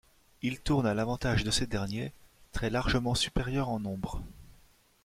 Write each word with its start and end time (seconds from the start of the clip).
Il 0.41 0.59
tourne 0.59 0.87
à 0.87 0.95
l'avantage 0.95 1.43
de 1.43 1.51
ces 1.51 1.67
derniers, 1.67 2.11
très 2.53 2.71
largement 2.71 3.13
supérieurs 3.13 3.69
en 3.69 3.79
nombre. 3.79 4.19